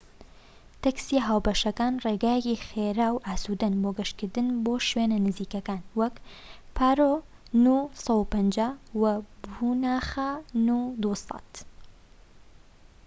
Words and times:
تەکسیە 0.83 1.21
هاوبەشەکان 1.27 1.93
ڕێگایەکی 2.05 2.61
خێرا 2.67 3.09
و 3.13 3.23
ئاسوودەن 3.25 3.73
بۆ 3.81 3.89
گەشتکردن 3.97 4.47
بۆ 4.63 4.73
شوێنە 4.89 5.17
نزیکەکان، 5.25 5.81
وەک 5.99 6.15
پارۆ 6.75 7.13
نو 7.63 7.75
150 8.05 8.71
و 9.01 9.03
پوناخە 9.51 10.31
نو 10.67 10.79
200 11.03 11.53